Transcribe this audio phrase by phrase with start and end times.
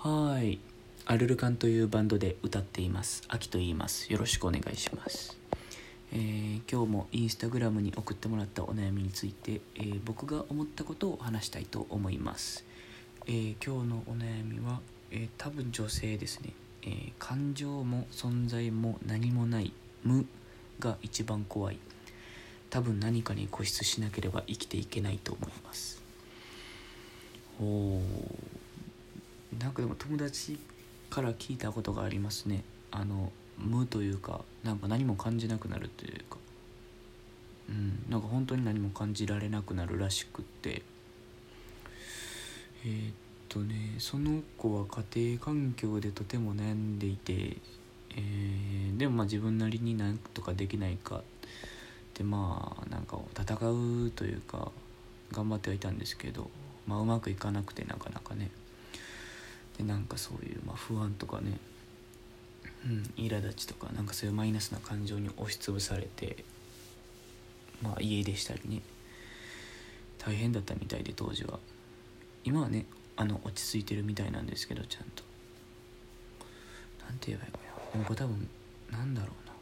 [0.00, 0.60] はい。
[1.06, 3.24] アルルカンというバンドで歌っています。
[3.26, 4.12] 秋と言います。
[4.12, 5.36] よろしくお願いします、
[6.12, 12.64] えー今日もインスタグラムに送ってもらったお悩みについて、えー僕が思ったことを話したいと思います、
[13.26, 14.78] えー今日のお悩みは、
[15.10, 16.52] え多分女性ですね、
[16.82, 19.72] え感情も存在も何もない
[20.04, 20.26] 無
[20.78, 21.78] が一番怖い。
[22.70, 26.00] 多分何かに固執しなければ生きていけないと思います。
[27.60, 28.57] おー。
[29.58, 30.58] なんかでも友達
[31.10, 32.62] から聞いたことがありますね。
[32.90, 36.36] あの無というかなんか何も感じなくなるというか。
[37.68, 40.82] うんなんか本当に何も感じられなくなるらしくって。
[42.84, 43.14] えーっ
[43.48, 47.56] とねその子は家庭環境でとても悩んでいて、
[48.14, 51.16] えーでもまあ自分なりになんとかできないか。
[51.16, 51.22] っ
[52.14, 54.72] てまあなんか戦うというか
[55.32, 56.50] 頑張ってはいたんですけど
[56.86, 58.50] まあうまくいかなくてなかなかね。
[59.78, 61.58] でなんかそういう、まあ、不安とかね、
[62.84, 66.44] うん、苛立ちとかなんかそういうマイナスな感情に押しつぶされて
[67.82, 68.82] まあ家出したりね。
[70.18, 71.60] 大変だったみたいで当時は。
[72.44, 75.22] 今はねあの落ち着いてるみたいなんですけどちゃんと。
[77.04, 77.92] なんて言えばいいかな。
[77.92, 78.48] でもこれ多分
[78.90, 79.52] なんだろうな。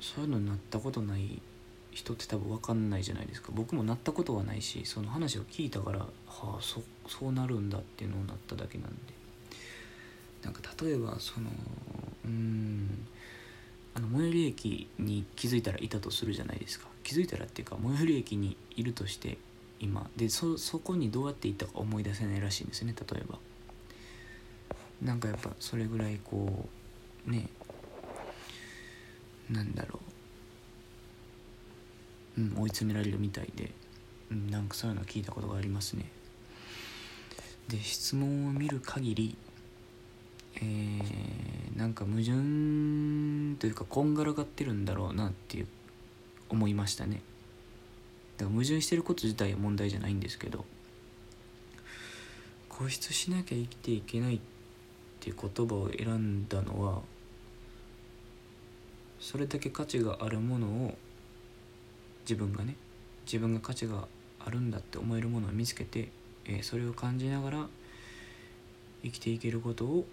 [0.00, 1.40] そういうのになったことない
[1.98, 3.50] 人って多分分かんないじゃないですか。
[3.52, 8.96] 僕もなったことはないしその話を聞いたからはあそそうなるんだっていうのをなっただけなんで。
[10.42, 11.50] なんか例えばその
[12.24, 13.06] うん
[13.94, 16.86] あの最寄り駅に気づいたらいたとするじゃないですか。
[17.02, 19.38] 気づいたらっていうか最寄り駅にいるとして
[19.80, 23.38] 今でそそこにどうやって行ったか思い出せないらしいんですね例えば。
[25.02, 26.68] なんかやっぱそれぐらいこ
[27.26, 27.48] うね
[29.50, 30.07] なんだろう、
[32.38, 33.72] うん、追い詰められるみたいで、
[34.30, 36.08] うん、なんかそういうの聞いたことがありますね。
[37.68, 39.36] で質問を見る限り
[40.60, 42.32] えー、なんか矛盾
[43.58, 45.66] というかこんがらがってるんだろうなっていう
[46.48, 47.22] 思いましたね。
[48.38, 50.64] だから矛盾してること自体は問題じゃないんですけど
[52.68, 54.40] 固執しなきゃ生きていけないっ
[55.20, 57.02] ていう言葉を選んだのは
[59.20, 60.98] それだけ価値があるものを
[62.28, 62.76] 自分がね
[63.24, 64.06] 自分が価値が
[64.44, 66.08] あるんだって思えるものを見つけて、
[66.46, 67.66] えそれを感じながら
[69.02, 70.06] 生きていけることを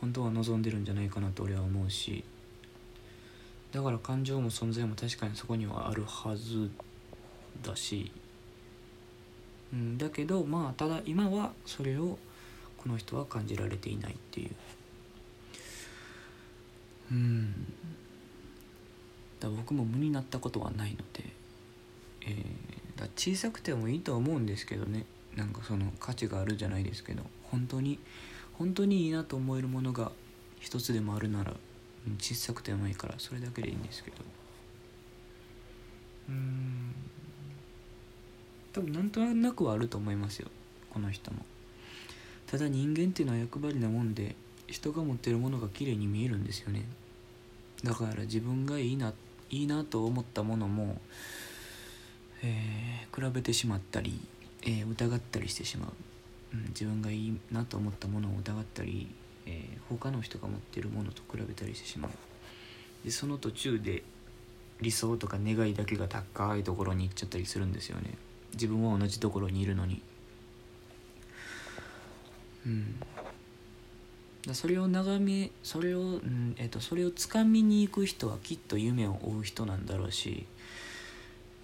[0.00, 2.24] 本当は望んでるんじゃないかなと俺は思うし
[3.70, 6.70] だから感情も存在も確かにそこにはあるはず
[7.62, 8.10] だし、
[9.72, 12.18] うん、だけどまあただ今はそれを
[12.76, 14.50] この人は感じられていないっていう。
[17.12, 17.72] うん。
[19.42, 21.24] だ僕も無になったことはないので、
[22.22, 25.04] えーだ小さくてもいいとは思うんですけどね。
[25.36, 27.98] なんかその価値があるじゃないですけど本当に
[28.52, 30.12] 本当にいいなと思えるものが
[30.60, 31.54] 一つでもあるなら
[32.18, 34.16] 小さくてもいいからそれだけでいいんですけど。
[36.28, 36.94] うん。
[38.72, 40.48] 多分なんとなくはあると思いますよ
[40.90, 41.44] この人も。
[42.46, 44.36] ただ人間っていうのは欲張りなもんで
[44.66, 46.84] 人が持ってるものが綺麗に見えるんですよね。
[47.82, 49.12] だから自分がいいな
[49.52, 51.00] いいなと思ったものも、
[52.42, 54.18] えー比べてしまったり、
[54.62, 55.90] えー疑ったりしてしまう。
[56.54, 59.08] うん、自分がいいなと思ったものを疑ったり、
[59.46, 62.10] えー他の人が持ってるものと比べたりしてしまう。
[63.04, 64.02] でその途中で
[64.80, 68.14] 理想とか願いだけが高いところに行っちゃったりするんですよね。
[68.54, 70.00] 自分は同じところにいるのに。
[72.66, 72.96] うん。
[74.52, 80.46] それを眺めそれを、うんえっとそれを掴みに行く人はきっと夢を追う人なんだろうし、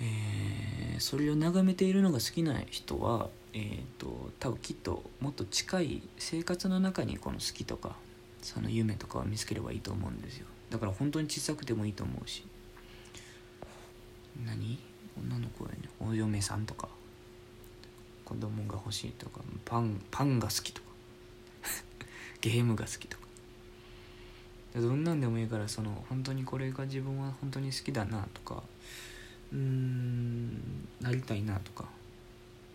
[0.00, 7.96] えーそれを眺めているのが好きな人は、えー、と多分きっともっと近い生活の中にこの好きとか
[8.40, 10.46] その夢とかを見つければいいと思うんですよ。
[10.70, 12.44] だから本当に小さくてもいいと思うし。
[14.46, 14.78] 何？
[15.18, 16.88] 女の子やねお嫁さんとか。
[18.24, 19.40] 子供が欲しいとか。
[19.64, 20.91] パンパンが好きとか。
[22.42, 23.22] ゲームが好きとか。
[24.74, 28.62] どんなんでもいいからその本当にこれが自分は本当に好きだなとか
[29.52, 30.54] うーん
[31.00, 31.84] なりたいなとか。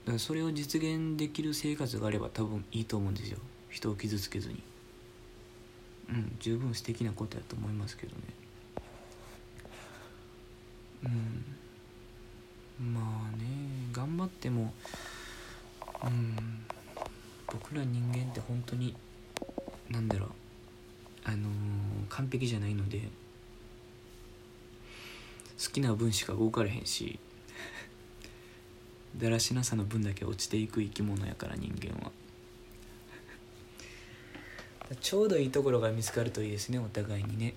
[0.08, 3.38] かそれを実現できる生活があれば多分いいと思うんですよ。
[3.70, 4.64] 人を傷つけずに。
[6.10, 8.22] うん十分素敵なことやと思いますけどね。
[11.04, 13.44] うんまあね
[13.92, 14.74] 頑張っても
[16.04, 16.36] うん
[17.46, 18.96] 僕ら人間って本当に
[19.90, 20.30] なんだろう。
[21.24, 23.02] あのー完璧じゃないので
[25.62, 27.20] 好きな分しか動かれへんし
[29.18, 32.12] だらしなさの分だけ落ちていく生き物やから人間は。
[35.02, 37.54] ちょうどいいところが見つかるといいですねお互いにね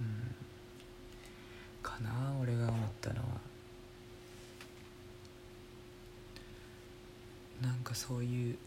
[0.00, 0.34] うん
[1.82, 3.40] かな俺が思ったのは
[7.62, 8.58] なんかそういう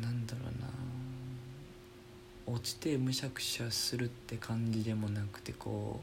[0.00, 2.54] なんだろうな。
[2.54, 6.02] 落ちてむしゃくしゃするって感じでもなくてこ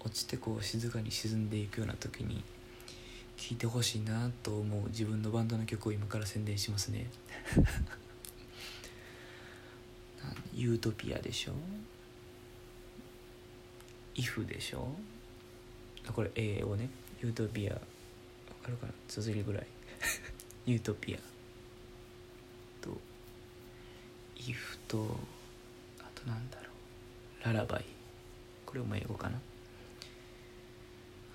[0.00, 2.42] う落ちてこう静かに沈んでいくような時に
[3.36, 7.10] 聴いてほしいなと思う自分のバンドの曲を今から宣伝しますね。
[10.54, 11.52] ユートピアでしょ？
[14.14, 14.88] イフでしょ？
[16.12, 16.88] これ英語ね
[17.22, 17.80] ユートピアわ
[18.62, 18.92] かるかな？
[19.08, 19.66] 綴りぐらい。
[20.66, 21.18] ユートピア。
[22.80, 22.90] と
[24.36, 25.16] イフと
[26.00, 26.64] あとなんだろ
[27.42, 27.44] う。
[27.44, 27.84] ララバイ
[28.66, 29.36] これも英語かな？
[29.36, 29.40] あ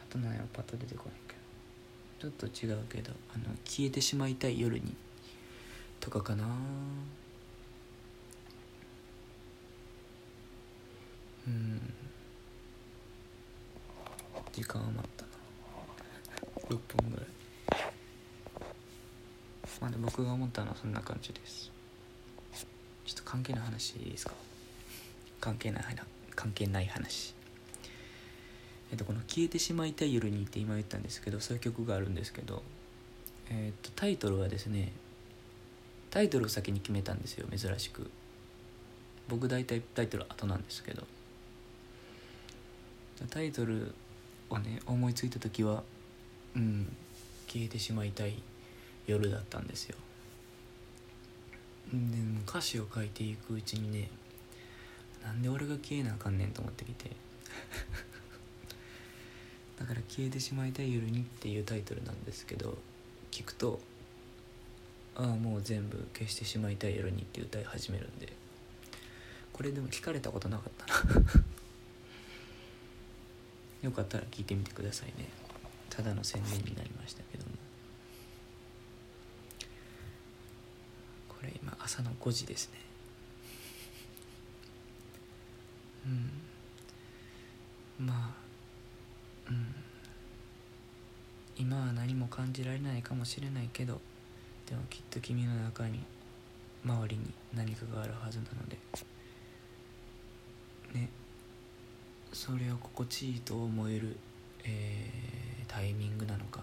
[0.10, 1.44] と何やパッと出てこないけど。
[2.20, 4.96] ちょっと違うけどあの消えてしまいたい夜に
[6.00, 6.46] とかかな。
[11.48, 11.94] うん。
[14.54, 15.30] 時間余ったな。
[16.70, 17.26] 6分ぐらい。
[19.84, 21.70] まあ僕が思ったのはそんな感じです。
[23.06, 24.34] ちょっと関係ない話いいですか？
[25.42, 25.98] 関係ない話
[26.34, 27.34] 関係ない話。
[28.92, 32.64] えっとこの「消えてしまいたい夜に」って今言ったんですけどそういう曲があるんですけど
[33.50, 34.94] えっとタイトルはですね
[36.12, 38.10] タイトルを先に決めたんですよ珍しく。
[39.28, 41.06] 僕大体タイトル後なんですけど。
[43.30, 43.94] タイトル
[44.50, 45.84] をね思いついた時は
[46.56, 46.94] うん
[47.48, 48.42] 消えてしまいたい
[49.08, 49.98] 夜だったんですよ。
[51.92, 51.98] で
[52.48, 54.10] 歌詞を書いていくうちにね
[55.24, 57.12] なんで俺が消えなあかんねんと思ってきて。
[59.78, 62.78] だから「消えてしまいたい夜に」っていうタイトルなんですけど
[63.32, 63.82] 聞くと
[65.16, 68.32] ああもう全部消してしまいたい夜にって歌い始めるんで。
[69.52, 71.24] これでも聞かれたことなかったな。
[73.84, 75.30] よかったら聞いてみてくださいね。
[75.92, 77.52] ただの宣伝になりましたけども
[81.30, 82.80] これ今朝の5時ですね。
[88.00, 88.06] うん。
[88.08, 89.76] まあうん。
[91.58, 94.02] 今は何も感じられないかもしれないけど
[94.68, 96.00] でもきっと君の中に
[96.84, 98.78] 周りに何かがあるはずなので。
[100.94, 101.10] ね。
[102.32, 104.18] それを心地いいと思える、
[104.64, 106.62] えータイミングなのか、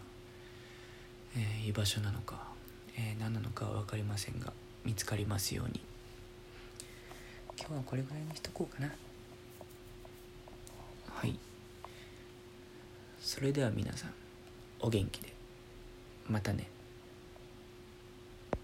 [1.37, 2.49] えー居場所なのか、
[2.97, 4.53] えー何なのかは分かりませんが。
[4.85, 5.81] 見つかりますように。
[7.59, 8.91] 今日はこれぐらいにしとこうかな。
[11.09, 11.39] はい。
[13.21, 14.15] それでは皆さん
[14.81, 15.33] お元気で。
[16.29, 16.69] またね